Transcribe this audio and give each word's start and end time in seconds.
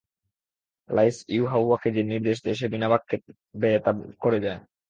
লাঈছ 0.89 1.17
ইউহাওয়াকে 1.29 1.89
যে 1.95 2.01
নির্দেশ 2.03 2.37
দেয়, 2.43 2.57
সে 2.59 2.67
বিনা 2.67 2.87
বাক্য 2.89 3.09
ব্যয়ে 3.55 3.79
তা 3.85 3.91
করে 4.19 4.39
যায়। 4.45 4.59